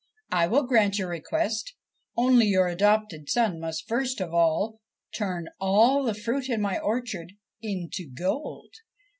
[0.31, 1.75] 'I will grant your request,
[2.17, 4.79] only your adopted son must first of all
[5.15, 8.73] turn all the fruit in my orchard into gold.